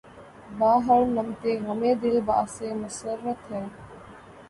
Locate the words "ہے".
3.51-3.63